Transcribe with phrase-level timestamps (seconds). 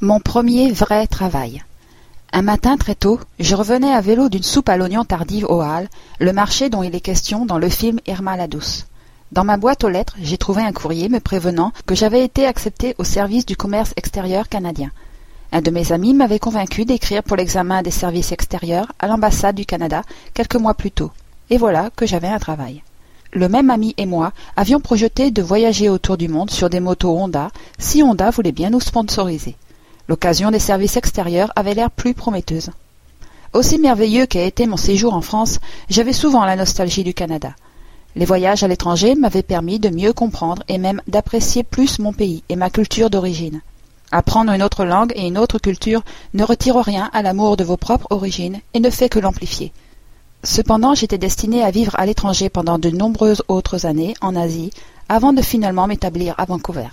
[0.00, 1.64] Mon premier vrai travail.
[2.32, 5.88] Un matin très tôt, je revenais à vélo d'une soupe à l'oignon tardive au Halles,
[6.20, 8.86] le marché dont il est question dans le film Irma la douce.
[9.32, 12.94] Dans ma boîte aux lettres, j'ai trouvé un courrier me prévenant que j'avais été accepté
[12.98, 14.92] au service du commerce extérieur canadien.
[15.50, 19.66] Un de mes amis m'avait convaincu d'écrire pour l'examen des services extérieurs à l'ambassade du
[19.66, 20.02] Canada
[20.32, 21.10] quelques mois plus tôt.
[21.50, 22.84] Et voilà que j'avais un travail.
[23.32, 27.18] Le même ami et moi avions projeté de voyager autour du monde sur des motos
[27.18, 29.56] Honda si Honda voulait bien nous sponsoriser.
[30.08, 32.70] L'occasion des services extérieurs avait l'air plus prometteuse.
[33.52, 35.58] Aussi merveilleux qu'a été mon séjour en France,
[35.90, 37.54] j'avais souvent la nostalgie du Canada.
[38.16, 42.42] Les voyages à l'étranger m'avaient permis de mieux comprendre et même d'apprécier plus mon pays
[42.48, 43.60] et ma culture d'origine.
[44.10, 47.76] Apprendre une autre langue et une autre culture ne retire rien à l'amour de vos
[47.76, 49.72] propres origines et ne fait que l'amplifier.
[50.42, 54.70] Cependant, j'étais destiné à vivre à l'étranger pendant de nombreuses autres années en Asie
[55.10, 56.88] avant de finalement m'établir à Vancouver.